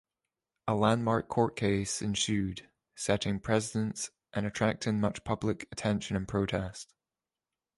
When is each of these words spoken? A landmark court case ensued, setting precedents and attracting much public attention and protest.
A 0.67 0.73
landmark 0.73 1.27
court 1.27 1.55
case 1.55 2.01
ensued, 2.01 2.67
setting 2.95 3.39
precedents 3.39 4.09
and 4.33 4.47
attracting 4.47 4.99
much 4.99 5.23
public 5.23 5.67
attention 5.71 6.15
and 6.15 6.27
protest. 6.27 6.91